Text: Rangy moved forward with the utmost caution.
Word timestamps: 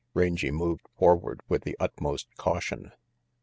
Rangy 0.15 0.49
moved 0.49 0.87
forward 0.97 1.41
with 1.47 1.61
the 1.63 1.77
utmost 1.79 2.25
caution. 2.35 2.91